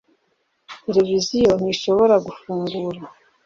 televiziyo 0.83 1.51
ntishobora 1.59 2.15
gufungura 2.25 2.99